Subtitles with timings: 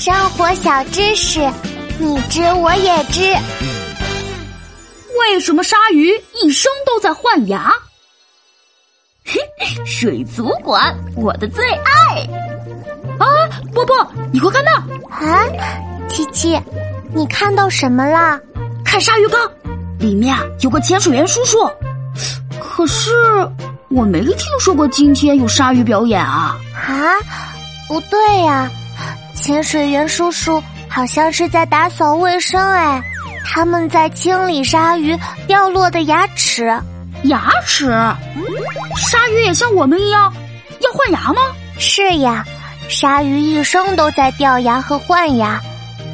[0.00, 1.40] 生活小知识，
[1.98, 3.20] 你知我也知。
[5.18, 6.10] 为什么鲨鱼
[6.42, 7.70] 一生都在换牙？
[9.26, 9.38] 嘿，
[9.84, 12.26] 水族馆，我的最爱。
[13.18, 13.26] 啊，
[13.74, 13.94] 波波，
[14.32, 14.72] 你快看那！
[15.14, 15.44] 啊，
[16.08, 16.58] 七七，
[17.14, 18.40] 你看到什么了？
[18.82, 19.38] 看鲨鱼缸，
[19.98, 21.58] 里面有个潜水员叔叔。
[22.58, 23.10] 可是
[23.90, 26.56] 我没听说过今天有鲨鱼表演啊！
[26.88, 27.20] 啊，
[27.86, 28.70] 不对呀，
[29.40, 33.02] 潜水员叔叔好像是在打扫卫生哎，
[33.44, 36.66] 他们在清理鲨鱼掉落的牙齿。
[37.24, 37.86] 牙齿？
[38.96, 40.32] 鲨鱼也像我们一样
[40.80, 41.40] 要换牙吗？
[41.78, 42.44] 是呀。
[42.88, 45.60] 鲨鱼一生都在掉牙和换牙，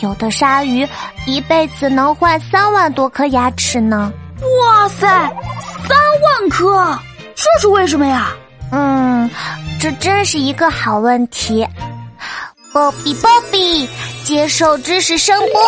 [0.00, 0.86] 有的鲨鱼
[1.26, 4.12] 一辈子能换三万多颗牙齿呢。
[4.60, 6.98] 哇塞，三万颗，
[7.34, 8.28] 这是为什么呀？
[8.70, 9.28] 嗯，
[9.80, 11.66] 这真是一个好问题。
[12.72, 13.88] 波比波比，
[14.24, 15.60] 接受知识声波。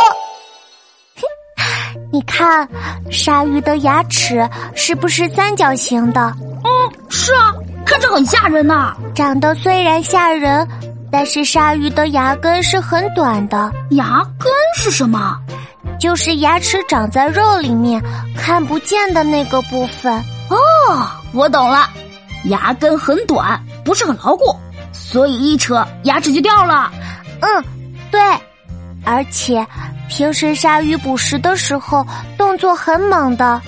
[2.13, 2.69] 你看，
[3.11, 6.35] 鲨鱼的牙齿是不是三角形的？
[6.65, 6.71] 嗯，
[7.09, 7.55] 是啊，
[7.87, 8.95] 看着很吓人呐。
[9.15, 10.67] 长得虽然吓人。
[11.13, 15.37] 但是鲨鱼的牙根是很短的，牙根是什么？
[15.99, 18.01] 就是牙齿长在肉里面
[18.37, 20.13] 看不见的那个部分。
[20.49, 20.57] 哦，
[21.35, 21.89] 我懂了，
[22.45, 24.55] 牙根很短，不是很牢固，
[24.93, 26.93] 所以一扯牙齿就掉了。
[27.41, 27.65] 嗯，
[28.11, 28.21] 对，
[29.05, 29.67] 而且
[30.09, 33.61] 平时鲨鱼捕食的时候动作很猛的，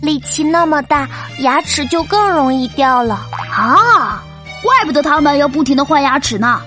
[0.00, 1.08] 力气那么大，
[1.40, 3.20] 牙齿就更容易掉了。
[3.50, 4.22] 啊，
[4.62, 6.60] 怪不得他们要不停的换牙齿呢。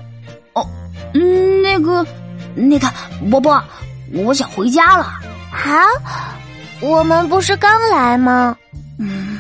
[0.54, 0.68] 哦
[1.14, 2.06] 嗯，那个，
[2.56, 2.88] 那个，
[3.30, 3.64] 波波，
[4.14, 5.06] 我想回家了。
[5.52, 5.84] 啊，
[6.82, 8.56] 我们不是刚来吗？
[9.00, 9.40] 嗯，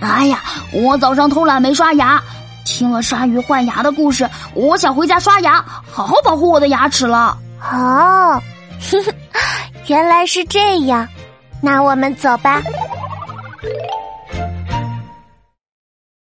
[0.00, 0.40] 哎呀，
[0.72, 2.22] 我早上偷懒没刷牙，
[2.78, 7.36] 听了鲨鱼换牙的故事，我想回家刷牙，好好保护我的牙齿了。
[7.72, 8.40] 哦，
[9.88, 11.08] 原来是这样，
[11.60, 12.62] 那我们走吧。